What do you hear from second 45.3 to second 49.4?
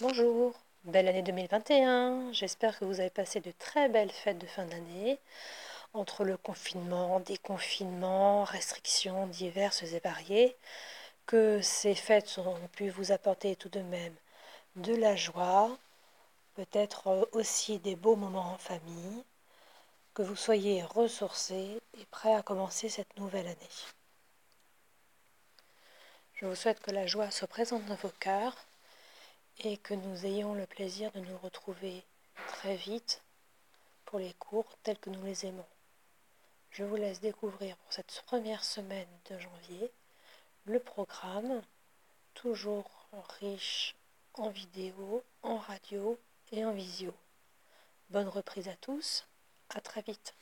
en radio et en visio. Bonne reprise à tous,